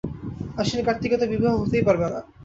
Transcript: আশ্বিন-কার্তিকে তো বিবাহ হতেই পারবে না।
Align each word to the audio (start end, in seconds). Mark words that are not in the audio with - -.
আশ্বিন-কার্তিকে 0.57 1.17
তো 1.19 1.25
বিবাহ 1.33 1.53
হতেই 1.61 1.83
পারবে 1.87 2.07
না। 2.13 2.19